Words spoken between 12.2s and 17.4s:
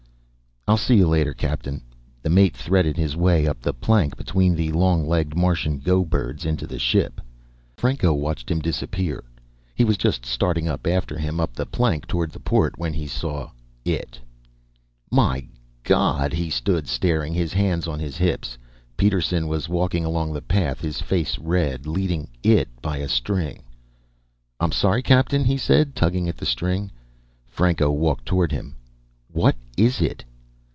the port, when he saw it. "My God!" He stood staring,